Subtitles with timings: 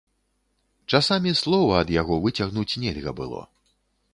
[0.95, 3.41] Часамі слова ад яго выцягнуць нельга было.